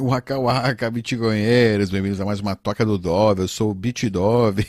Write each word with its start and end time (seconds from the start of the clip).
Waka 0.00 0.38
Waka, 0.38 0.90
Bitcoinheiros, 0.90 1.90
bem-vindos 1.90 2.20
a 2.20 2.24
mais 2.24 2.40
uma 2.40 2.56
Toca 2.56 2.84
do 2.84 2.98
Dove, 2.98 3.42
eu 3.42 3.48
sou 3.48 3.70
o 3.70 3.74
Bitdove, 3.74 4.66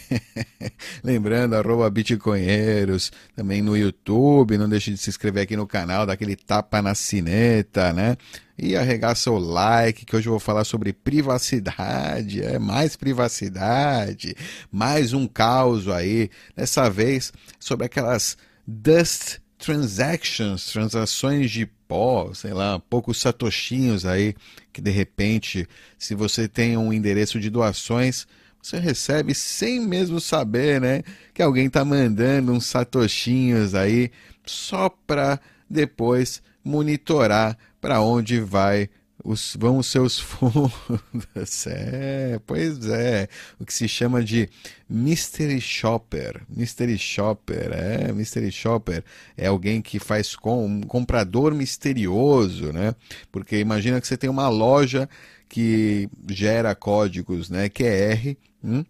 lembrando, 1.04 1.56
arroba 1.56 1.90
Bitcoinheiros, 1.90 3.12
também 3.36 3.62
no 3.62 3.76
YouTube, 3.76 4.58
não 4.58 4.70
deixe 4.70 4.92
de 4.92 4.98
se 4.98 5.10
inscrever 5.10 5.44
aqui 5.44 5.56
no 5.56 5.66
canal, 5.66 6.06
daquele 6.06 6.36
tapa 6.36 6.82
na 6.82 6.94
cineta, 6.94 7.92
né? 7.94 8.16
E 8.58 8.76
arregaça 8.76 9.32
o 9.32 9.38
like, 9.38 10.06
que 10.06 10.16
hoje 10.16 10.28
eu 10.28 10.32
vou 10.32 10.40
falar 10.40 10.64
sobre 10.64 10.94
privacidade, 10.94 12.44
é 12.44 12.60
mais 12.60 12.96
privacidade, 12.96 14.36
mais 14.72 15.14
um 15.14 15.28
caos 15.28 15.88
aí, 15.88 16.30
dessa 16.56 16.90
vez 16.90 17.34
sobre 17.60 17.86
aquelas 17.86 18.38
dust 18.68 19.40
transactions, 19.58 20.68
transações 20.68 21.50
de 21.52 21.66
pó, 21.88 22.34
sei 22.34 22.54
lá, 22.54 22.80
poucos 22.80 23.20
satoshinhos 23.20 24.06
aí, 24.06 24.36
que 24.74 24.82
de 24.82 24.92
repente, 24.92 25.68
se 25.98 26.14
você 26.16 26.48
tem 26.48 26.78
um 26.78 26.92
endereço 26.92 27.40
de 27.40 27.50
doações, 27.50 28.28
você 28.62 28.80
recebe 28.80 29.34
sem 29.34 29.80
mesmo 29.80 30.20
saber, 30.20 30.82
né, 30.82 31.04
que 31.34 31.42
alguém 31.42 31.68
está 31.68 31.86
mandando 31.86 32.52
uns 32.52 32.66
satoshinhos 32.66 33.76
aí 33.76 34.12
só 34.46 34.90
para 34.90 35.40
depois 35.70 36.42
monitorar 36.64 37.58
para 37.80 38.02
onde 38.02 38.40
vai 38.40 38.90
os, 39.26 39.58
vão 39.60 39.80
os 39.80 39.88
seus 39.88 40.20
fundos. 40.22 41.68
É, 41.68 42.40
pois 42.46 42.88
é. 42.88 43.28
O 43.60 43.66
que 43.66 43.74
se 43.74 43.88
chama 43.88 44.24
de 44.24 44.48
Mystery 44.88 45.60
Shopper. 45.60 46.44
Mystery 46.48 46.98
Shopper, 46.98 47.72
é. 47.74 48.12
Mystery 48.14 48.52
Shopper 48.52 49.04
é 49.36 49.48
alguém 49.48 49.82
que 49.82 50.00
faz 50.00 50.36
com 50.36 50.66
um 50.66 50.82
comprador 50.82 51.54
misterioso, 51.56 52.72
né? 52.72 52.96
Porque 53.32 53.58
imagina 53.58 54.00
que 54.00 54.08
você 54.08 54.16
tem 54.16 54.30
uma 54.30 54.48
loja 54.48 55.10
que 55.50 56.08
gera 56.30 56.76
códigos, 56.76 57.50
né? 57.50 57.68
QR. 57.68 58.38
Hum, 58.64 58.86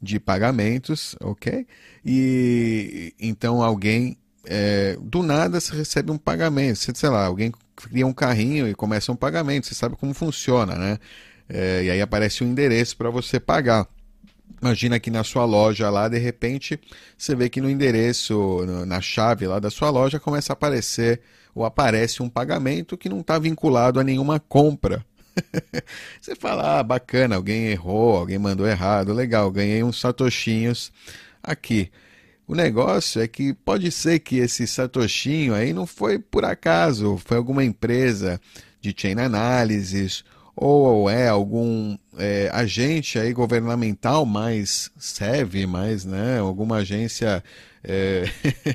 de 0.00 0.18
pagamentos, 0.20 1.16
ok? 1.20 1.66
E 2.04 3.14
então 3.18 3.62
alguém 3.62 4.18
é, 4.44 4.98
do 5.00 5.22
nada 5.22 5.60
você 5.60 5.74
recebe 5.74 6.10
um 6.10 6.18
pagamento, 6.18 6.78
sei 6.94 7.08
lá, 7.08 7.24
alguém 7.24 7.50
cria 7.76 8.06
um 8.06 8.12
carrinho 8.12 8.68
e 8.68 8.74
começa 8.74 9.12
um 9.12 9.16
pagamento, 9.16 9.66
você 9.66 9.74
sabe 9.74 9.96
como 9.96 10.14
funciona, 10.14 10.74
né? 10.76 10.98
É, 11.48 11.84
e 11.84 11.90
aí 11.90 12.00
aparece 12.00 12.42
um 12.42 12.46
endereço 12.46 12.96
para 12.96 13.10
você 13.10 13.38
pagar. 13.38 13.86
Imagina 14.60 14.98
que 14.98 15.10
na 15.10 15.22
sua 15.22 15.44
loja 15.44 15.90
lá, 15.90 16.08
de 16.08 16.18
repente, 16.18 16.80
você 17.18 17.34
vê 17.34 17.50
que 17.50 17.60
no 17.60 17.68
endereço, 17.68 18.64
na 18.86 19.00
chave 19.00 19.46
lá 19.46 19.58
da 19.58 19.70
sua 19.70 19.90
loja, 19.90 20.18
começa 20.18 20.52
a 20.52 20.54
aparecer 20.54 21.20
ou 21.54 21.64
aparece 21.64 22.22
um 22.22 22.28
pagamento 22.28 22.96
que 22.96 23.08
não 23.08 23.20
está 23.20 23.38
vinculado 23.38 24.00
a 24.00 24.04
nenhuma 24.04 24.40
compra. 24.40 25.04
você 26.20 26.34
fala, 26.34 26.78
ah, 26.80 26.82
bacana, 26.82 27.36
alguém 27.36 27.66
errou, 27.66 28.16
alguém 28.16 28.38
mandou 28.38 28.66
errado, 28.66 29.12
legal, 29.12 29.50
ganhei 29.50 29.82
uns 29.82 30.00
satoshinhos 30.00 30.90
aqui. 31.42 31.90
O 32.46 32.54
negócio 32.54 33.22
é 33.22 33.28
que 33.28 33.54
pode 33.54 33.90
ser 33.90 34.18
que 34.18 34.36
esse 34.36 34.66
Satoshinho 34.66 35.54
aí 35.54 35.72
não 35.72 35.86
foi 35.86 36.18
por 36.18 36.44
acaso, 36.44 37.18
foi 37.24 37.38
alguma 37.38 37.64
empresa 37.64 38.40
de 38.80 38.94
chain 38.96 39.18
analysis 39.18 40.22
ou 40.54 41.08
é 41.10 41.26
algum 41.28 41.96
é, 42.18 42.50
agente 42.52 43.18
aí 43.18 43.32
governamental 43.32 44.24
mais 44.24 44.90
serve 44.98 45.66
mais, 45.66 46.04
né? 46.04 46.38
Alguma 46.38 46.76
agência 46.76 47.42
é, 47.82 48.24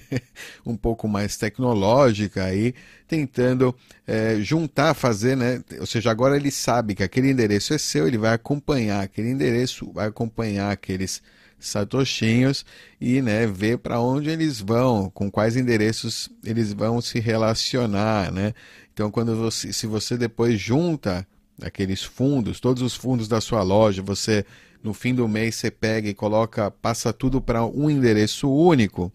um 0.66 0.76
pouco 0.76 1.08
mais 1.08 1.38
tecnológica 1.38 2.44
aí, 2.46 2.74
tentando 3.08 3.74
é, 4.06 4.38
juntar, 4.42 4.94
fazer, 4.94 5.38
né? 5.38 5.64
Ou 5.80 5.86
seja, 5.86 6.12
agora 6.12 6.36
ele 6.36 6.52
sabe 6.52 6.96
que 6.96 7.04
aquele 7.04 7.32
endereço 7.32 7.74
é 7.74 7.78
seu, 7.78 8.08
ele 8.08 8.18
vai 8.18 8.34
acompanhar 8.34 9.02
aquele 9.02 9.30
endereço, 9.30 9.92
vai 9.94 10.08
acompanhar 10.08 10.72
aqueles 10.72 11.22
satoshinhos 11.60 12.66
e 13.00 13.22
né, 13.22 13.46
ver 13.46 13.80
para 13.80 14.00
onde 14.00 14.30
eles 14.30 14.60
vão, 14.60 15.10
com 15.10 15.30
quais 15.30 15.58
endereços 15.58 16.30
eles 16.44 16.74
vão 16.74 17.02
se 17.02 17.20
relacionar, 17.20 18.32
né? 18.32 18.54
Então, 18.94 19.12
quando 19.12 19.36
você, 19.36 19.72
se 19.72 19.88
você 19.88 20.18
depois 20.18 20.60
junta 20.60 21.26
aqueles 21.62 22.04
fundos, 22.04 22.60
todos 22.60 22.82
os 22.82 22.96
fundos 22.96 23.28
da 23.28 23.42
sua 23.42 23.62
loja, 23.62 24.02
você 24.02 24.46
no 24.84 24.94
fim 24.94 25.14
do 25.14 25.28
mês 25.28 25.56
você 25.56 25.70
pega 25.70 26.08
e 26.08 26.14
coloca, 26.14 26.72
passa 26.72 27.12
tudo 27.12 27.42
para 27.42 27.66
um 27.66 27.90
endereço 27.90 28.50
único, 28.50 29.12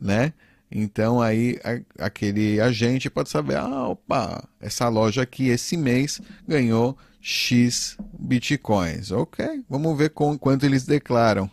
né? 0.00 0.32
Então 0.70 1.20
aí 1.20 1.58
a, 1.62 2.06
aquele 2.06 2.60
agente 2.60 3.10
pode 3.10 3.28
saber, 3.28 3.56
ah, 3.56 3.88
opa, 3.88 4.48
essa 4.60 4.88
loja 4.88 5.22
aqui 5.22 5.48
esse 5.48 5.76
mês 5.76 6.20
ganhou 6.48 6.96
X 7.20 7.96
bitcoins. 8.18 9.10
Ok, 9.10 9.64
vamos 9.68 9.96
ver 9.96 10.10
com 10.10 10.38
quanto 10.38 10.64
eles 10.64 10.84
declaram. 10.84 11.50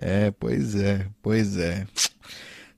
É, 0.00 0.30
pois 0.30 0.74
é, 0.74 1.06
pois 1.22 1.56
é. 1.56 1.86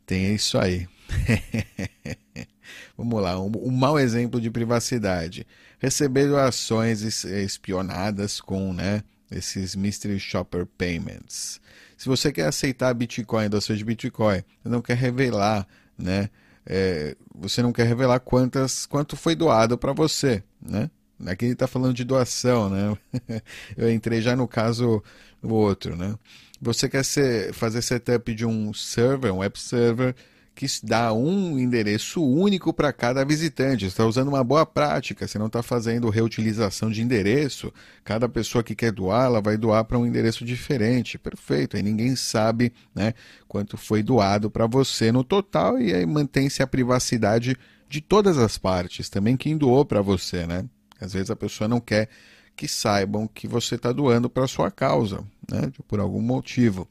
Tem 0.06 0.34
isso 0.34 0.58
aí. 0.58 0.88
Vamos 2.96 3.22
lá, 3.22 3.40
um, 3.40 3.50
um 3.56 3.70
mau 3.70 3.98
exemplo 3.98 4.40
de 4.40 4.50
privacidade. 4.50 5.46
Receber 5.78 6.28
doações 6.28 7.24
espionadas 7.24 8.40
com 8.40 8.72
né, 8.72 9.02
esses 9.30 9.74
Mystery 9.74 10.18
Shopper 10.18 10.66
Payments. 10.66 11.60
Se 11.96 12.08
você 12.08 12.32
quer 12.32 12.46
aceitar 12.46 12.92
Bitcoin, 12.94 13.48
doações 13.48 13.78
de 13.78 13.84
Bitcoin, 13.84 14.42
não 14.64 14.82
quer 14.82 14.96
revelar, 14.96 15.66
né? 15.96 16.30
É, 16.66 17.16
você 17.34 17.62
não 17.62 17.72
quer 17.72 17.86
revelar 17.86 18.20
quantas, 18.20 18.86
quanto 18.86 19.16
foi 19.16 19.34
doado 19.34 19.78
para 19.78 19.92
você, 19.92 20.42
né? 20.60 20.90
Aqui 21.26 21.46
ele 21.46 21.52
está 21.52 21.66
falando 21.66 21.94
de 21.94 22.04
doação, 22.04 22.68
né? 22.68 22.96
Eu 23.76 23.90
entrei 23.90 24.20
já 24.20 24.34
no 24.34 24.48
caso 24.48 25.02
o 25.42 25.52
outro, 25.52 25.96
né? 25.96 26.14
Você 26.60 26.88
quer 26.88 27.04
ser, 27.04 27.52
fazer 27.54 27.82
setup 27.82 28.34
de 28.34 28.44
um 28.44 28.72
server, 28.74 29.32
um 29.32 29.38
web 29.38 29.58
server, 29.58 30.14
que 30.54 30.66
dá 30.82 31.12
um 31.12 31.58
endereço 31.58 32.22
único 32.22 32.72
para 32.72 32.92
cada 32.92 33.24
visitante. 33.24 33.84
Você 33.84 33.88
está 33.88 34.04
usando 34.04 34.28
uma 34.28 34.44
boa 34.44 34.66
prática, 34.66 35.26
você 35.26 35.38
não 35.38 35.46
está 35.46 35.62
fazendo 35.62 36.10
reutilização 36.10 36.90
de 36.90 37.00
endereço. 37.00 37.72
Cada 38.04 38.28
pessoa 38.28 38.62
que 38.62 38.74
quer 38.74 38.92
doar, 38.92 39.24
ela 39.24 39.40
vai 39.40 39.56
doar 39.56 39.84
para 39.84 39.98
um 39.98 40.04
endereço 40.04 40.44
diferente. 40.44 41.18
Perfeito. 41.18 41.76
Aí 41.76 41.82
ninguém 41.82 42.14
sabe 42.14 42.74
né, 42.94 43.14
quanto 43.48 43.78
foi 43.78 44.02
doado 44.02 44.50
para 44.50 44.66
você 44.66 45.10
no 45.10 45.24
total 45.24 45.80
e 45.80 45.94
aí 45.94 46.04
mantém-se 46.04 46.62
a 46.62 46.66
privacidade 46.66 47.56
de 47.88 48.00
todas 48.00 48.38
as 48.38 48.56
partes, 48.56 49.08
também 49.08 49.36
quem 49.36 49.56
doou 49.56 49.84
para 49.84 50.00
você, 50.00 50.46
né? 50.46 50.64
Às 51.00 51.12
vezes 51.12 51.30
a 51.30 51.36
pessoa 51.36 51.66
não 51.66 51.80
quer 51.80 52.08
que 52.56 52.68
saibam 52.68 53.26
que 53.26 53.48
você 53.48 53.76
está 53.76 53.90
doando 53.92 54.28
para 54.28 54.46
sua 54.46 54.70
causa, 54.70 55.24
né? 55.50 55.72
por 55.88 55.98
algum 56.00 56.20
motivo. 56.20 56.86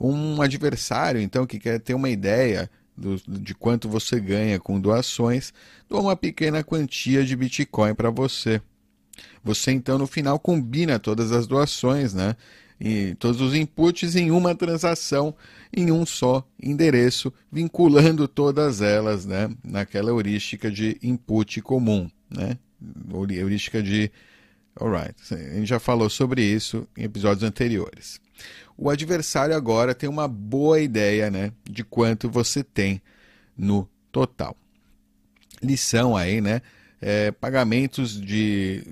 Um 0.00 0.40
adversário, 0.40 1.20
então, 1.20 1.46
que 1.46 1.58
quer 1.58 1.78
ter 1.78 1.94
uma 1.94 2.08
ideia 2.08 2.70
do, 2.96 3.20
de 3.26 3.54
quanto 3.54 3.88
você 3.88 4.18
ganha 4.18 4.58
com 4.58 4.80
doações, 4.80 5.52
doa 5.88 6.00
uma 6.00 6.16
pequena 6.16 6.64
quantia 6.64 7.24
de 7.24 7.36
Bitcoin 7.36 7.94
para 7.94 8.10
você. 8.10 8.60
Você, 9.44 9.72
então, 9.72 9.98
no 9.98 10.06
final, 10.06 10.38
combina 10.38 10.98
todas 10.98 11.32
as 11.32 11.46
doações, 11.46 12.14
né? 12.14 12.36
E 12.80 13.14
todos 13.14 13.40
os 13.40 13.54
inputs 13.54 14.16
em 14.16 14.32
uma 14.32 14.56
transação, 14.56 15.34
em 15.72 15.92
um 15.92 16.04
só 16.04 16.44
endereço, 16.60 17.32
vinculando 17.50 18.26
todas 18.26 18.80
elas 18.80 19.24
né? 19.24 19.48
naquela 19.62 20.10
heurística 20.10 20.68
de 20.68 20.98
input 21.00 21.62
comum. 21.62 22.10
Né? 22.28 22.58
Heurística 23.30 23.82
de. 23.82 24.10
Alright, 24.74 25.14
a 25.34 25.54
gente 25.54 25.66
já 25.66 25.78
falou 25.78 26.08
sobre 26.08 26.42
isso 26.42 26.88
em 26.96 27.04
episódios 27.04 27.42
anteriores. 27.42 28.20
O 28.76 28.88
adversário 28.88 29.54
agora 29.54 29.94
tem 29.94 30.08
uma 30.08 30.26
boa 30.26 30.80
ideia 30.80 31.30
né, 31.30 31.52
de 31.68 31.84
quanto 31.84 32.30
você 32.30 32.64
tem 32.64 33.02
no 33.56 33.88
total. 34.10 34.56
Lição 35.62 36.16
aí, 36.16 36.40
né? 36.40 36.62
É, 37.00 37.30
pagamentos 37.32 38.20
de 38.20 38.84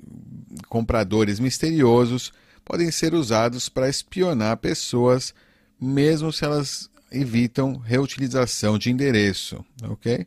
compradores 0.67 1.39
misteriosos 1.39 2.31
podem 2.63 2.91
ser 2.91 3.13
usados 3.13 3.69
para 3.69 3.89
espionar 3.89 4.57
pessoas, 4.57 5.33
mesmo 5.79 6.31
se 6.31 6.45
elas 6.45 6.89
evitam 7.11 7.77
reutilização 7.77 8.77
de 8.77 8.89
endereço, 8.89 9.63
ok? 9.83 10.25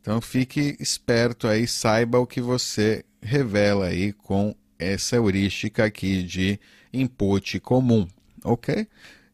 Então 0.00 0.20
fique 0.20 0.76
esperto 0.80 1.46
aí, 1.46 1.66
saiba 1.66 2.18
o 2.18 2.26
que 2.26 2.40
você 2.40 3.04
revela 3.20 3.86
aí 3.86 4.12
com 4.12 4.54
essa 4.78 5.16
heurística 5.16 5.84
aqui 5.84 6.22
de 6.22 6.58
input 6.92 7.60
comum, 7.60 8.08
ok? 8.42 8.86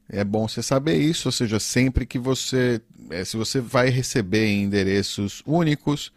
É 0.08 0.24
bom 0.24 0.46
você 0.46 0.62
saber 0.62 0.96
isso, 0.96 1.28
ou 1.28 1.32
seja, 1.32 1.58
sempre 1.58 2.04
que 2.04 2.18
você, 2.18 2.80
é, 3.10 3.24
se 3.24 3.36
você 3.36 3.60
vai 3.60 3.90
receber 3.90 4.48
endereços 4.48 5.42
únicos, 5.46 6.12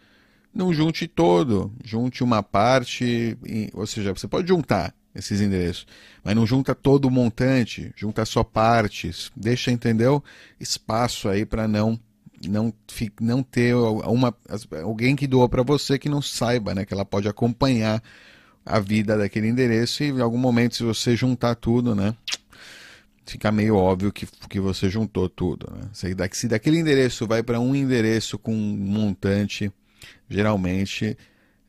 não 0.54 0.74
junte 0.74 1.08
todo, 1.08 1.72
junte 1.84 2.24
uma 2.24 2.42
parte, 2.42 3.38
ou 3.74 3.86
seja, 3.86 4.14
você 4.14 4.28
pode 4.28 4.48
juntar 4.48 4.94
esses 5.14 5.42
endereços, 5.42 5.88
mas 6.24 6.36
não 6.36 6.46
junta 6.46 6.74
todo 6.74 7.06
o 7.06 7.12
montante, 7.12 7.92
junta 7.96 8.26
só 8.26 8.44
partes, 8.44 9.32
deixa, 9.36 9.72
entendeu? 9.72 10.24
Espaço 10.60 11.30
aí 11.30 11.46
para 11.46 11.68
não 11.68 12.00
não, 12.48 12.74
não 13.20 13.44
ter 13.44 13.76
uma, 13.76 14.36
alguém 14.84 15.16
que 15.16 15.28
doou 15.28 15.48
para 15.50 15.64
você 15.64 15.98
que 15.98 16.10
não 16.10 16.22
saiba, 16.22 16.74
né? 16.74 16.86
Que 16.86 16.94
ela 16.94 17.06
pode 17.06 17.28
acompanhar 17.28 18.02
a 18.66 18.80
vida 18.80 19.18
daquele 19.18 19.48
endereço 19.48 20.04
e 20.04 20.10
em 20.10 20.22
algum 20.22 20.38
momento, 20.38 20.76
se 20.76 20.84
você 20.84 21.16
juntar 21.16 21.56
tudo, 21.56 21.96
né? 21.96 22.16
Fica 23.26 23.52
meio 23.52 23.76
óbvio 23.76 24.12
que, 24.12 24.28
que 24.50 24.60
você 24.60 24.90
juntou 24.90 25.30
tudo. 25.30 25.72
Né? 25.72 25.90
Se, 25.94 26.16
se 26.32 26.48
daquele 26.48 26.80
endereço 26.80 27.28
vai 27.28 27.44
para 27.44 27.60
um 27.60 27.76
endereço 27.76 28.40
com 28.40 28.54
um 28.54 28.76
montante, 28.76 29.72
geralmente 30.28 31.16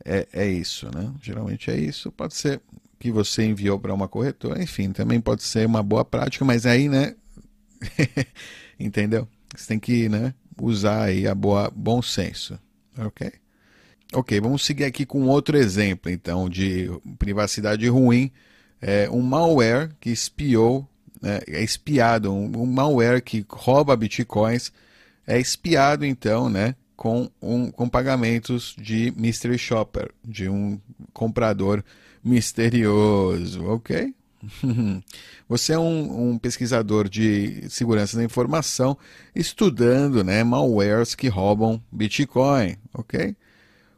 é, 0.04 0.26
é 0.32 0.46
isso, 0.46 0.86
né? 0.94 1.12
Geralmente 1.22 1.70
é 1.70 1.78
isso. 1.78 2.10
Pode 2.12 2.34
ser 2.34 2.60
que 2.98 3.10
você 3.10 3.44
enviou 3.44 3.78
para 3.78 3.94
uma 3.94 4.08
corretora, 4.08 4.62
enfim, 4.62 4.92
também 4.92 5.20
pode 5.20 5.42
ser 5.42 5.66
uma 5.66 5.82
boa 5.82 6.04
prática, 6.04 6.44
mas 6.44 6.66
aí, 6.66 6.88
né? 6.88 7.14
Entendeu? 8.78 9.26
Você 9.54 9.68
tem 9.68 9.78
que, 9.78 10.08
né? 10.08 10.34
Usar 10.60 11.04
aí 11.04 11.26
a 11.26 11.34
boa 11.34 11.72
bom 11.74 12.02
senso, 12.02 12.58
ok? 12.98 13.32
Ok, 14.12 14.40
vamos 14.40 14.64
seguir 14.64 14.84
aqui 14.84 15.06
com 15.06 15.26
outro 15.26 15.56
exemplo, 15.56 16.10
então, 16.10 16.48
de 16.48 16.90
privacidade 17.18 17.88
ruim. 17.88 18.30
É 18.82 19.08
um 19.10 19.22
malware 19.22 19.90
que 20.00 20.10
espiou, 20.10 20.88
né, 21.20 21.40
é 21.46 21.62
espiado, 21.62 22.32
um, 22.32 22.62
um 22.62 22.66
malware 22.66 23.22
que 23.22 23.44
rouba 23.48 23.96
bitcoins, 23.96 24.72
é 25.26 25.38
espiado, 25.38 26.04
então, 26.04 26.48
né, 26.48 26.74
com, 26.96 27.30
um, 27.40 27.70
com 27.70 27.88
pagamentos 27.88 28.74
de 28.78 29.12
mystery 29.16 29.56
shopper, 29.56 30.10
de 30.24 30.48
um 30.48 30.80
comprador 31.12 31.84
misterioso, 32.22 33.64
ok? 33.66 34.14
Você 35.48 35.72
é 35.72 35.78
um, 35.78 36.30
um, 36.30 36.38
pesquisador 36.38 37.08
de 37.08 37.68
segurança 37.68 38.16
da 38.16 38.24
informação 38.24 38.96
estudando 39.34 40.24
né, 40.24 40.42
malwares 40.42 41.14
que 41.14 41.28
roubam 41.28 41.82
Bitcoin, 41.92 42.76
ok? 42.94 43.36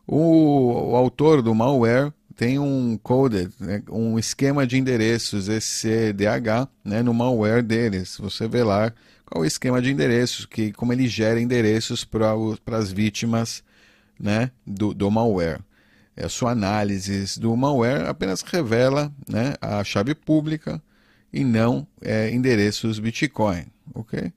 O, 0.06 0.91
o 0.93 0.97
autor 0.97 1.43
do 1.43 1.55
malware 1.55 2.12
tem 2.35 2.59
um 2.59 2.99
coded, 3.03 3.53
né, 3.61 3.83
um 3.89 4.19
esquema 4.19 4.67
de 4.67 4.77
endereços 4.79 5.49
SCDH 5.49 6.69
né, 6.85 7.03
no 7.03 7.15
malware 7.15 7.62
deles. 7.62 8.17
Você 8.19 8.49
vê 8.49 8.65
lá 8.65 8.93
qual 9.25 9.43
é 9.43 9.47
o 9.47 9.47
esquema 9.47 9.81
de 9.81 9.91
endereços, 9.91 10.44
que, 10.44 10.73
como 10.73 10.93
ele 10.93 11.06
gera 11.06 11.41
endereços 11.41 12.05
para 12.05 12.35
as 12.73 12.91
vítimas 12.91 13.62
né, 14.19 14.50
do, 14.67 14.93
do 14.93 15.11
malware. 15.11 15.61
A 16.17 16.29
sua 16.29 16.50
análise 16.50 17.41
do 17.41 17.56
malware 17.56 18.06
apenas 18.06 18.43
revela 18.43 19.12
né, 19.26 19.55
a 19.61 19.82
chave 19.82 20.14
pública 20.14 20.82
e 21.32 21.43
não 21.43 21.87
é, 22.00 22.31
endereços 22.31 22.99
Bitcoin, 22.99 23.64
ok? 23.94 24.32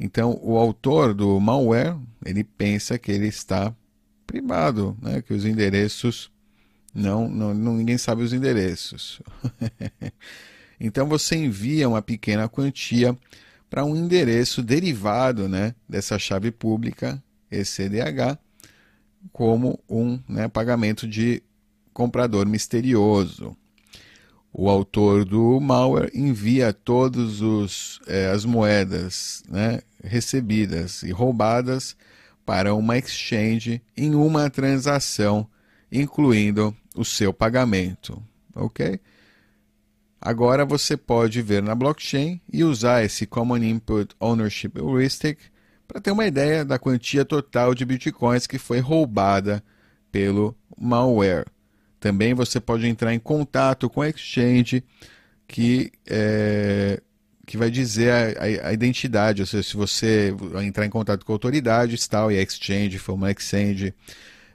Então, 0.00 0.38
o 0.42 0.56
autor 0.56 1.14
do 1.14 1.38
malware, 1.38 1.96
ele 2.24 2.42
pensa 2.42 2.98
que 2.98 3.12
ele 3.12 3.28
está 3.28 3.72
privado, 4.26 4.96
né? 5.00 5.22
que 5.22 5.32
os 5.34 5.44
endereços 5.44 6.32
não, 6.94 7.28
não, 7.28 7.54
não 7.54 7.74
ninguém 7.74 7.98
sabe 7.98 8.22
os 8.22 8.32
endereços. 8.32 9.20
então 10.80 11.06
você 11.06 11.36
envia 11.36 11.88
uma 11.88 12.02
pequena 12.02 12.48
quantia 12.48 13.16
para 13.70 13.84
um 13.84 13.94
endereço 13.94 14.62
derivado, 14.62 15.48
né, 15.48 15.74
dessa 15.88 16.18
chave 16.18 16.50
pública 16.50 17.22
ECDH 17.50 18.38
como 19.32 19.78
um 19.88 20.18
né, 20.28 20.48
pagamento 20.48 21.06
de 21.06 21.42
comprador 21.92 22.46
misterioso. 22.46 23.56
O 24.52 24.68
autor 24.68 25.24
do 25.24 25.58
malware 25.60 26.10
envia 26.14 26.72
todas 26.72 28.00
é, 28.06 28.26
as 28.26 28.44
moedas 28.44 29.42
né, 29.48 29.80
recebidas 30.02 31.02
e 31.02 31.10
roubadas 31.10 31.96
para 32.44 32.74
uma 32.74 32.98
exchange 32.98 33.80
em 33.96 34.14
uma 34.14 34.50
transação, 34.50 35.46
incluindo 35.90 36.76
o 36.94 37.04
seu 37.04 37.32
pagamento. 37.32 38.22
Ok? 38.54 39.00
Agora 40.20 40.64
você 40.64 40.96
pode 40.96 41.40
ver 41.40 41.62
na 41.62 41.74
blockchain 41.74 42.40
e 42.52 42.62
usar 42.62 43.02
esse 43.02 43.26
Common 43.26 43.56
Input 43.56 44.14
Ownership 44.20 44.72
Heuristic 44.76 45.38
para 45.92 46.00
ter 46.00 46.10
uma 46.10 46.26
ideia 46.26 46.64
da 46.64 46.78
quantia 46.78 47.22
total 47.22 47.74
de 47.74 47.84
bitcoins 47.84 48.46
que 48.46 48.58
foi 48.58 48.80
roubada 48.80 49.62
pelo 50.10 50.56
malware. 50.74 51.44
Também 52.00 52.32
você 52.32 52.58
pode 52.58 52.86
entrar 52.86 53.12
em 53.12 53.18
contato 53.18 53.90
com 53.90 54.00
a 54.00 54.08
exchange 54.08 54.82
que 55.46 55.92
é, 56.06 56.98
que 57.46 57.58
vai 57.58 57.70
dizer 57.70 58.10
a, 58.10 58.66
a, 58.66 58.68
a, 58.68 58.72
identidade, 58.72 59.42
ou 59.42 59.46
seja, 59.46 59.62
se 59.62 59.76
você 59.76 60.34
entrar 60.64 60.86
em 60.86 60.90
contato 60.90 61.26
com 61.26 61.32
autoridades 61.34 62.08
tal, 62.08 62.32
e 62.32 62.38
a 62.38 62.42
exchange 62.42 62.98
for 62.98 63.12
uma 63.12 63.30
exchange 63.30 63.92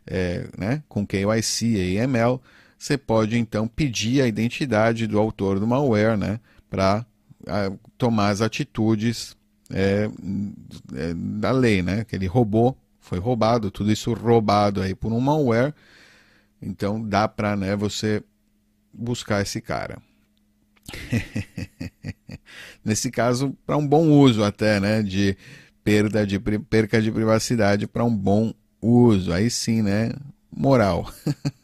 é, 0.07 0.47
né, 0.57 0.81
com 0.89 1.05
KYC 1.05 1.67
e 1.67 1.99
AML, 1.99 2.41
você 2.79 2.97
pode 2.97 3.37
então 3.37 3.67
pedir 3.67 4.23
a 4.23 4.27
identidade 4.27 5.05
do 5.05 5.19
autor 5.19 5.59
do 5.59 5.67
malware 5.67 6.17
né, 6.17 6.39
para 6.67 7.05
tomar 7.95 8.29
as 8.29 8.41
atitudes 8.41 9.36
é, 9.71 10.09
é, 10.95 11.13
da 11.13 11.51
lei, 11.51 11.81
né, 11.81 12.03
que 12.03 12.15
ele 12.15 12.25
roubou, 12.25 12.77
foi 12.99 13.19
roubado, 13.19 13.71
tudo 13.71 13.91
isso 13.91 14.13
roubado 14.13 14.81
aí 14.81 14.93
por 14.93 15.11
um 15.11 15.19
malware, 15.19 15.73
então 16.61 17.01
dá 17.01 17.27
para 17.27 17.55
né, 17.55 17.75
você 17.75 18.23
buscar 18.93 19.41
esse 19.41 19.61
cara. 19.61 20.01
Nesse 22.83 23.11
caso, 23.11 23.55
para 23.65 23.77
um 23.77 23.85
bom 23.85 24.09
uso 24.09 24.43
até, 24.43 24.79
né? 24.79 25.03
De 25.03 25.37
perda 25.83 26.25
de 26.25 26.39
perca 26.39 27.01
de 27.01 27.11
privacidade 27.11 27.87
para 27.87 28.03
um 28.03 28.15
bom 28.15 28.53
uso. 28.81 29.31
Aí 29.31 29.49
sim, 29.49 29.81
né? 29.81 30.11
Moral. 30.51 31.11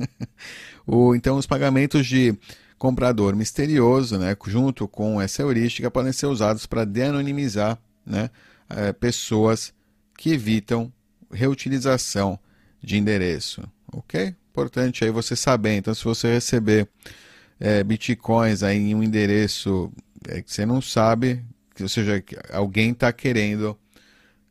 o, 0.85 1.15
então, 1.15 1.37
os 1.37 1.45
pagamentos 1.45 2.05
de 2.05 2.37
comprador 2.77 3.35
misterioso, 3.35 4.19
né, 4.19 4.35
junto 4.45 4.89
com 4.89 5.21
essa 5.21 5.41
heurística, 5.41 5.89
podem 5.89 6.11
ser 6.11 6.25
usados 6.25 6.65
para 6.65 6.83
de-anonimizar 6.83 7.79
né, 8.05 8.29
é, 8.69 8.93
pessoas 8.93 9.73
que 10.17 10.31
evitam 10.31 10.91
reutilização 11.31 12.39
de 12.81 12.97
endereço. 12.97 13.63
Ok? 13.91 14.35
Importante 14.51 15.03
aí 15.03 15.11
você 15.11 15.35
saber. 15.35 15.75
Então, 15.77 15.93
se 15.93 16.03
você 16.03 16.31
receber 16.33 16.87
é, 17.59 17.83
bitcoins 17.83 18.61
aí 18.63 18.77
em 18.77 18.95
um 18.95 19.03
endereço 19.03 19.91
é, 20.27 20.41
que 20.41 20.51
você 20.51 20.65
não 20.65 20.81
sabe, 20.81 21.43
ou 21.79 21.89
seja, 21.89 22.23
alguém 22.51 22.91
está 22.91 23.11
querendo 23.11 23.77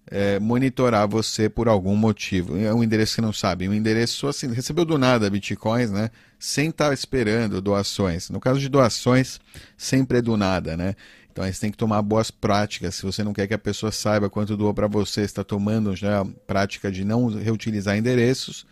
é, 0.06 0.38
monitorar 0.38 1.08
você 1.08 1.49
por 1.49 1.69
algum 1.69 1.96
motivo. 1.96 2.58
É 2.58 2.72
um 2.75 2.82
endereço 2.82 3.14
que 3.14 3.20
não 3.20 3.32
sabe, 3.32 3.69
um 3.69 3.75
endereço 3.75 4.26
assim, 4.26 4.52
recebeu 4.52 4.84
do 4.84 4.99
nada 4.99 5.31
bitcoins, 5.31 5.90
né? 5.90 6.10
Sem 6.38 6.70
estar 6.70 6.88
tá 6.88 6.94
esperando 6.94 7.62
doações. 7.62 8.28
No 8.28 8.40
caso 8.40 8.61
de 8.61 8.68
doações, 8.68 9.40
sempre 9.76 10.18
é 10.18 10.23
do 10.23 10.37
nada, 10.37 10.76
né? 10.76 10.94
Então 11.33 11.43
aí 11.43 11.53
você 11.53 11.62
tem 11.62 11.71
que 11.71 11.79
tomar 11.79 12.03
boas 12.03 12.31
práticas. 12.31 12.95
Se 12.95 13.03
você 13.03 13.25
não 13.25 13.33
quer 13.33 13.47
que 13.49 13.55
a 13.55 13.59
pessoa 13.59 13.91
saiba 13.91 14.29
quanto 14.29 14.57
doou 14.57 14.75
para 14.75 14.87
você, 14.87 15.23
está 15.23 15.43
tomando 15.43 15.97
já 15.97 16.21
a 16.21 16.25
prática 16.47 16.93
de 16.93 17.05
não 17.05 17.27
reutilizar 17.29 17.97
endereços, 17.97 18.67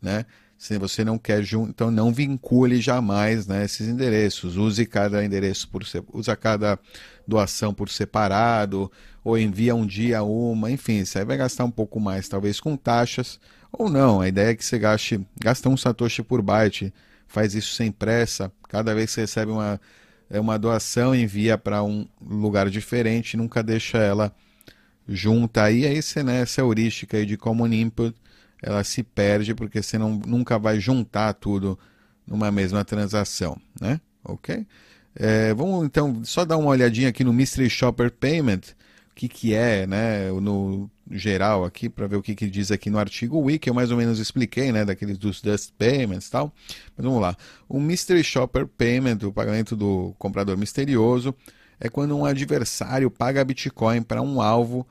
né? 0.00 0.26
Se 0.58 0.78
você 0.78 1.04
não 1.04 1.18
quer, 1.18 1.42
então 1.68 1.90
não 1.90 2.12
vincule 2.12 2.80
jamais 2.80 3.48
né, 3.48 3.64
esses 3.64 3.88
endereços. 3.88 4.56
Use 4.56 4.86
cada 4.86 5.24
endereço 5.24 5.68
por 5.68 5.82
usa 6.12 6.36
cada 6.36 6.78
doação 7.26 7.74
por 7.74 7.88
separado, 7.88 8.92
ou 9.24 9.36
envia 9.36 9.74
um 9.74 9.84
dia 9.84 10.22
uma, 10.22 10.70
enfim, 10.70 11.04
você 11.04 11.24
vai 11.24 11.36
gastar 11.36 11.64
um 11.64 11.70
pouco 11.70 11.98
mais, 11.98 12.28
talvez 12.28 12.60
com 12.60 12.76
taxas, 12.76 13.40
ou 13.72 13.90
não. 13.90 14.20
A 14.20 14.28
ideia 14.28 14.50
é 14.50 14.54
que 14.54 14.64
você 14.64 14.78
gaste, 14.78 15.26
gasta 15.40 15.68
um 15.68 15.76
satoshi 15.76 16.22
por 16.22 16.40
byte, 16.40 16.94
faz 17.26 17.56
isso 17.56 17.74
sem 17.74 17.90
pressa. 17.90 18.52
Cada 18.68 18.94
vez 18.94 19.06
que 19.06 19.14
você 19.14 19.20
recebe 19.22 19.50
uma, 19.50 19.80
é 20.32 20.40
uma 20.40 20.58
doação, 20.58 21.14
envia 21.14 21.58
para 21.58 21.84
um 21.84 22.06
lugar 22.26 22.70
diferente, 22.70 23.36
nunca 23.36 23.62
deixa 23.62 23.98
ela 23.98 24.34
junta 25.06 25.62
aí. 25.62 25.86
Aí 25.86 26.00
você, 26.00 26.22
né, 26.22 26.40
essa 26.40 26.62
heurística 26.62 27.18
aí 27.18 27.26
de 27.26 27.36
common 27.36 27.66
input 27.66 28.16
ela 28.62 28.82
se 28.82 29.02
perde 29.02 29.54
porque 29.54 29.82
você 29.82 29.98
não, 29.98 30.14
nunca 30.26 30.58
vai 30.58 30.80
juntar 30.80 31.34
tudo 31.34 31.78
numa 32.26 32.50
mesma 32.50 32.82
transação, 32.82 33.60
né? 33.78 34.00
Ok? 34.24 34.66
É, 35.14 35.52
vamos 35.52 35.84
então 35.84 36.24
só 36.24 36.46
dar 36.46 36.56
uma 36.56 36.70
olhadinha 36.70 37.10
aqui 37.10 37.22
no 37.22 37.32
Mystery 37.32 37.68
Shopper 37.68 38.10
Payment, 38.10 38.60
o 39.12 39.14
que, 39.14 39.28
que 39.28 39.54
é, 39.54 39.86
né, 39.86 40.32
no 40.32 40.90
geral 41.10 41.64
aqui, 41.64 41.88
para 41.88 42.06
ver 42.06 42.16
o 42.16 42.22
que, 42.22 42.34
que 42.34 42.48
diz 42.48 42.70
aqui 42.72 42.88
no 42.88 42.98
artigo 42.98 43.38
Wiki, 43.38 43.68
eu 43.68 43.74
mais 43.74 43.90
ou 43.90 43.96
menos 43.98 44.18
expliquei, 44.18 44.72
né, 44.72 44.84
daqueles 44.84 45.18
dos 45.18 45.42
Dust 45.42 45.72
Payments 45.78 46.28
e 46.28 46.30
tal, 46.30 46.52
mas 46.96 47.04
vamos 47.04 47.20
lá. 47.20 47.36
O 47.68 47.78
Mystery 47.78 48.24
Shopper 48.24 48.66
Payment, 48.66 49.18
o 49.24 49.32
pagamento 49.32 49.76
do 49.76 50.14
comprador 50.18 50.56
misterioso, 50.56 51.34
é 51.78 51.88
quando 51.90 52.16
um 52.16 52.24
adversário 52.24 53.10
paga 53.10 53.44
Bitcoin 53.44 54.02
para 54.02 54.22
um 54.22 54.40
alvo 54.40 54.86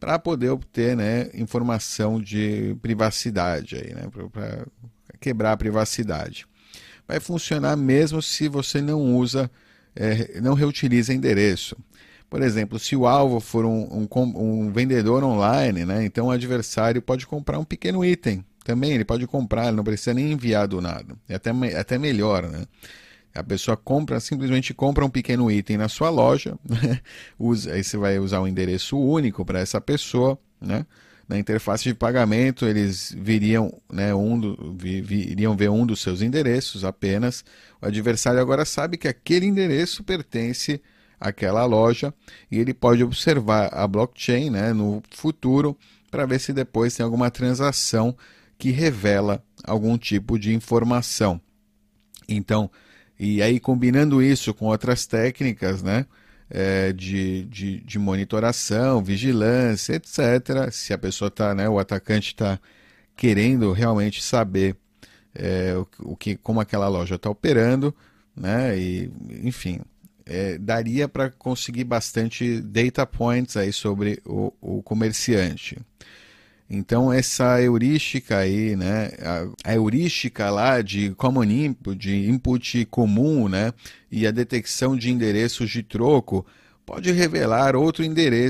para 0.00 0.18
poder 0.18 0.50
obter 0.50 0.96
né, 0.96 1.28
informação 1.34 2.20
de 2.20 2.74
privacidade, 2.80 3.76
aí, 3.76 3.94
né, 3.94 4.08
para 4.32 4.66
quebrar 5.20 5.52
a 5.52 5.56
privacidade. 5.56 6.46
Vai 7.06 7.20
funcionar 7.20 7.76
mesmo 7.76 8.22
se 8.22 8.48
você 8.48 8.80
não 8.80 9.16
usa, 9.16 9.50
é, 9.94 10.40
não 10.40 10.54
reutiliza 10.54 11.12
endereço. 11.12 11.76
Por 12.28 12.42
exemplo, 12.42 12.78
se 12.78 12.96
o 12.96 13.06
alvo 13.06 13.40
for 13.40 13.64
um, 13.64 14.06
um, 14.08 14.08
um 14.36 14.72
vendedor 14.72 15.22
online, 15.22 15.84
né, 15.84 16.04
então 16.04 16.26
o 16.26 16.30
adversário 16.30 17.00
pode 17.00 17.26
comprar 17.26 17.58
um 17.58 17.64
pequeno 17.64 18.04
item 18.04 18.44
também, 18.64 18.92
ele 18.92 19.04
pode 19.04 19.26
comprar, 19.26 19.68
ele 19.68 19.76
não 19.76 19.84
precisa 19.84 20.12
nem 20.12 20.32
enviar 20.32 20.66
do 20.66 20.80
nada. 20.80 21.14
É 21.28 21.36
até, 21.36 21.50
é 21.50 21.78
até 21.78 21.98
melhor, 21.98 22.48
né? 22.48 22.64
A 23.32 23.44
pessoa 23.44 23.76
compra, 23.76 24.18
simplesmente 24.18 24.72
compra 24.72 25.04
um 25.04 25.10
pequeno 25.10 25.50
item 25.50 25.76
na 25.76 25.88
sua 25.88 26.10
loja, 26.10 26.58
né? 26.68 27.00
Usa, 27.38 27.74
aí 27.74 27.84
você 27.84 27.96
vai 27.96 28.18
usar 28.18 28.40
um 28.40 28.48
endereço 28.48 28.98
único 28.98 29.44
para 29.44 29.60
essa 29.60 29.80
pessoa, 29.80 30.38
né? 30.60 30.84
Na 31.28 31.38
interface 31.38 31.84
de 31.84 31.94
pagamento, 31.94 32.66
eles 32.66 33.14
viriam, 33.18 33.72
né, 33.92 34.14
um 34.14 34.38
do, 34.38 34.76
vi, 34.78 35.34
ver 35.56 35.68
um 35.68 35.84
dos 35.84 36.00
seus 36.00 36.22
endereços 36.22 36.84
apenas. 36.84 37.44
O 37.82 37.86
adversário 37.86 38.40
agora 38.40 38.64
sabe 38.64 38.96
que 38.96 39.08
aquele 39.08 39.44
endereço 39.44 40.04
pertence 40.04 40.80
àquela 41.20 41.64
loja 41.64 42.12
e 42.50 42.58
ele 42.58 42.74
pode 42.74 43.02
observar 43.02 43.70
a 43.72 43.86
blockchain 43.86 44.50
né, 44.50 44.72
no 44.72 45.02
futuro 45.10 45.76
para 46.10 46.26
ver 46.26 46.40
se 46.40 46.52
depois 46.52 46.94
tem 46.94 47.04
alguma 47.04 47.30
transação 47.30 48.16
que 48.58 48.70
revela 48.70 49.42
algum 49.64 49.98
tipo 49.98 50.38
de 50.38 50.54
informação. 50.54 51.40
Então, 52.28 52.70
e 53.18 53.42
aí 53.42 53.60
combinando 53.60 54.22
isso 54.22 54.52
com 54.54 54.66
outras 54.66 55.06
técnicas, 55.06 55.82
né? 55.82 56.06
É, 56.48 56.92
de, 56.92 57.44
de, 57.46 57.80
de, 57.80 57.98
monitoração, 57.98 59.02
vigilância, 59.02 59.94
etc. 59.94 60.70
Se 60.70 60.92
a 60.92 60.98
pessoa 60.98 61.26
está, 61.26 61.52
né, 61.56 61.68
o 61.68 61.76
atacante 61.76 62.28
está 62.28 62.60
querendo 63.16 63.72
realmente 63.72 64.22
saber 64.22 64.76
é, 65.34 65.74
o, 65.76 66.12
o, 66.12 66.16
que, 66.16 66.36
como 66.36 66.60
aquela 66.60 66.86
loja 66.86 67.16
está 67.16 67.28
operando, 67.28 67.92
né, 68.36 68.78
e, 68.78 69.10
enfim, 69.42 69.80
é, 70.26 70.58
daria 70.58 71.08
para 71.08 71.30
conseguir 71.30 71.84
bastante 71.84 72.60
data 72.60 73.06
points 73.06 73.56
aí 73.56 73.72
sobre 73.72 74.20
o, 74.24 74.52
o 74.60 74.82
comerciante. 74.82 75.78
Então 76.68 77.12
essa 77.12 77.62
heurística 77.62 78.38
aí, 78.38 78.74
né, 78.74 79.12
a, 79.22 79.70
a 79.70 79.74
heurística 79.74 80.50
lá 80.50 80.82
de 80.82 81.10
common 81.10 81.44
input, 81.44 81.96
de 81.96 82.28
input 82.28 82.84
comum, 82.86 83.48
né, 83.48 83.72
e 84.10 84.26
a 84.26 84.32
detecção 84.32 84.96
de 84.96 85.10
endereços 85.10 85.70
de 85.70 85.84
troco 85.84 86.44
pode 86.84 87.12
revelar 87.12 87.76
outro 87.76 88.04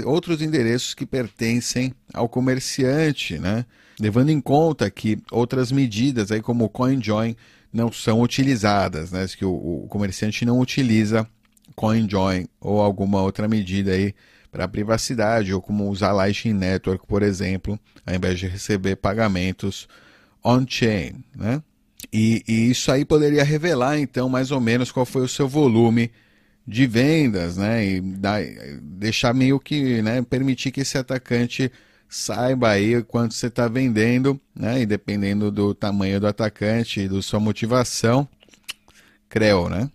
outros 0.07 0.41
endereços 0.41 0.95
que 0.95 1.05
pertencem 1.05 1.93
ao 2.13 2.27
comerciante, 2.27 3.39
né, 3.39 3.67
levando 4.01 4.31
em 4.31 4.41
conta 4.41 4.91
que 4.91 5.19
outras 5.31 5.71
medidas 5.71 6.33
aí 6.33 6.41
como 6.41 6.65
o 6.65 6.71
CoinJoin 6.71 7.37
não 7.71 7.93
são 7.93 8.23
utilizadas, 8.23 9.13
né, 9.13 9.27
que 9.37 9.45
o, 9.45 9.85
o 9.85 9.87
comerciante 9.89 10.47
não 10.47 10.59
utiliza 10.59 11.29
CoinJoin 11.77 12.47
ou 12.61 12.81
alguma 12.81 13.23
outra 13.23 13.47
medida 13.47 13.93
aí 13.93 14.15
para 14.51 14.67
privacidade, 14.67 15.53
ou 15.53 15.61
como 15.61 15.91
usar 15.91 16.13
Lightning 16.13 16.55
Network, 16.55 17.07
por 17.07 17.23
exemplo, 17.23 17.79
ao 18.07 18.15
invés 18.15 18.39
de 18.39 18.47
receber 18.47 18.97
pagamentos 18.97 19.87
on-chain. 20.43 21.23
Né? 21.37 21.63
E, 22.11 22.43
e, 22.49 22.71
isso 22.71 22.91
aí 22.91 23.05
poderia 23.05 23.45
revelar, 23.45 23.99
então, 23.99 24.29
mais 24.29 24.51
ou 24.51 24.61
menos 24.61 24.91
qual 24.91 25.05
foi 25.05 25.23
o 25.23 25.29
seu 25.29 25.47
volume 25.47 26.11
de 26.67 26.87
vendas, 26.87 27.57
né? 27.57 27.85
E 27.85 28.01
deixar 28.81 29.35
meio 29.35 29.61
que, 29.61 30.03
né, 30.03 30.23
permitir 30.23 30.73
que 30.73 30.81
esse 30.81 30.99
atacante 30.99 31.71
saiba 32.09 32.71
aí 32.71 33.03
quanto 33.03 33.35
você 33.35 33.47
está 33.47 33.69
vendendo, 33.69 34.41
né? 34.55 34.81
E 34.81 34.87
dependendo 34.87 35.51
do 35.51 35.75
tamanho 35.75 36.19
do 36.19 36.27
atacante 36.27 37.01
e 37.01 37.09
da 37.09 37.23
sua 37.23 37.39
motivação, 37.39 38.29
creu, 39.29 39.69
né? 39.69 39.91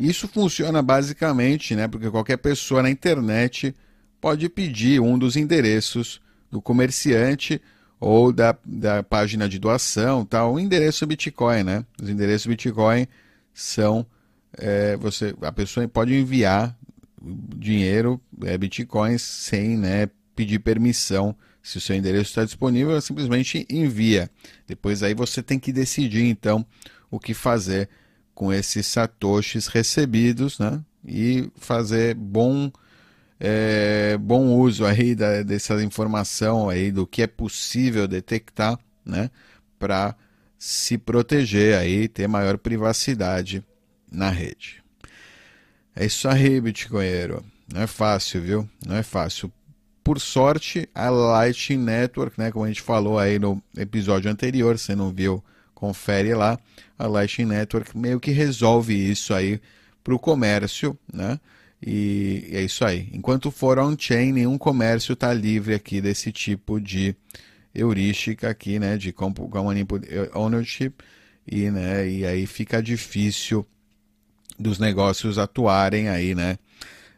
Isso 0.00 0.28
funciona 0.28 0.82
basicamente, 0.82 1.74
né? 1.74 1.88
Porque 1.88 2.10
qualquer 2.10 2.36
pessoa 2.36 2.82
na 2.82 2.90
internet 2.90 3.74
pode 4.20 4.48
pedir 4.48 5.00
um 5.00 5.18
dos 5.18 5.36
endereços 5.36 6.20
do 6.50 6.60
comerciante 6.60 7.60
ou 8.00 8.32
da, 8.32 8.56
da 8.64 9.02
página 9.02 9.48
de 9.48 9.58
doação, 9.58 10.24
tal, 10.24 10.54
o 10.54 10.60
endereço 10.60 11.06
Bitcoin, 11.06 11.62
né? 11.62 11.84
Os 12.00 12.08
endereços 12.08 12.46
Bitcoin 12.46 13.06
são 13.52 14.06
é, 14.58 14.96
você, 14.96 15.34
a 15.42 15.52
pessoa 15.52 15.86
pode 15.88 16.14
enviar 16.14 16.76
dinheiro, 17.56 18.20
é, 18.44 18.56
bitcoins, 18.58 19.22
sem 19.22 19.76
né, 19.76 20.08
pedir 20.36 20.58
permissão. 20.58 21.34
Se 21.62 21.78
o 21.78 21.80
seu 21.80 21.96
endereço 21.96 22.28
está 22.30 22.44
disponível, 22.44 23.00
simplesmente 23.00 23.66
envia. 23.70 24.30
Depois 24.66 25.02
aí 25.02 25.14
você 25.14 25.42
tem 25.42 25.58
que 25.58 25.72
decidir 25.72 26.24
então 26.24 26.64
o 27.10 27.18
que 27.18 27.32
fazer 27.32 27.88
com 28.34 28.52
esses 28.52 28.86
satoshis 28.86 29.66
recebidos, 29.66 30.58
né? 30.58 30.80
E 31.06 31.50
fazer 31.56 32.14
bom 32.14 32.70
é, 33.38 34.16
bom 34.16 34.54
uso 34.58 34.86
aí 34.86 35.14
da, 35.14 35.42
dessa 35.42 35.82
informação 35.82 36.68
aí 36.68 36.90
do 36.90 37.06
que 37.06 37.22
é 37.22 37.26
possível 37.26 38.06
detectar, 38.08 38.78
né, 39.04 39.30
para 39.78 40.16
se 40.58 40.96
proteger 40.96 41.76
aí, 41.76 42.08
ter 42.08 42.26
maior 42.26 42.56
privacidade 42.56 43.62
na 44.10 44.30
rede. 44.30 44.82
É 45.94 46.06
isso 46.06 46.26
aí, 46.26 46.60
Bitcoinheiro. 46.60 47.44
Não 47.72 47.82
é 47.82 47.86
fácil, 47.86 48.40
viu? 48.40 48.70
Não 48.86 48.96
é 48.96 49.02
fácil. 49.02 49.52
Por 50.02 50.20
sorte, 50.20 50.88
a 50.94 51.08
Lightning 51.08 51.82
Network, 51.82 52.38
né, 52.38 52.50
como 52.50 52.64
a 52.64 52.68
gente 52.68 52.82
falou 52.82 53.18
aí 53.18 53.38
no 53.38 53.62
episódio 53.76 54.30
anterior, 54.30 54.78
você 54.78 54.94
não 54.94 55.10
viu, 55.10 55.42
confere 55.84 56.34
lá. 56.34 56.58
A 56.98 57.06
Lightning 57.06 57.48
Network 57.48 57.96
meio 57.96 58.18
que 58.18 58.30
resolve 58.30 58.94
isso 58.94 59.34
aí 59.34 59.60
para 60.02 60.14
o 60.14 60.18
comércio, 60.18 60.98
né? 61.12 61.38
E 61.86 62.48
é 62.50 62.62
isso 62.62 62.84
aí. 62.84 63.10
Enquanto 63.12 63.50
for 63.50 63.78
on-chain, 63.78 64.32
nenhum 64.32 64.56
comércio 64.56 65.12
está 65.12 65.34
livre 65.34 65.74
aqui 65.74 66.00
desse 66.00 66.32
tipo 66.32 66.80
de 66.80 67.14
heurística 67.74 68.48
aqui, 68.48 68.78
né, 68.78 68.96
de 68.96 69.08
input 69.08 70.08
ownership 70.32 70.94
e, 71.46 71.70
né, 71.70 72.08
e 72.08 72.24
aí 72.24 72.46
fica 72.46 72.80
difícil 72.80 73.66
dos 74.58 74.78
negócios 74.78 75.36
atuarem 75.36 76.08
aí, 76.08 76.34
né, 76.34 76.56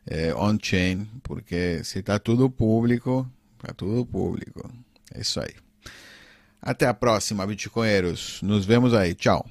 é, 0.06 0.34
on-chain, 0.34 1.06
porque 1.22 1.84
se 1.84 1.98
está 1.98 2.18
tudo 2.18 2.50
público, 2.50 3.30
está 3.60 3.74
tudo 3.74 4.04
público. 4.04 4.68
É 5.14 5.20
isso 5.20 5.38
aí. 5.38 5.65
Até 6.60 6.86
a 6.86 6.94
próxima, 6.94 7.46
Bitcoinheiros. 7.46 8.40
Nos 8.42 8.64
vemos 8.64 8.94
aí. 8.94 9.14
Tchau. 9.14 9.46